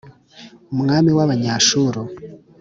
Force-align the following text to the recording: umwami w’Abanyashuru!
umwami 0.73 1.09
w’Abanyashuru! 1.17 1.99